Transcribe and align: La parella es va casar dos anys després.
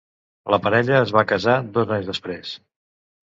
La 0.53 0.57
parella 0.67 0.95
es 0.99 1.13
va 1.17 1.23
casar 1.31 1.57
dos 1.77 1.93
anys 1.99 2.09
després. 2.13 2.55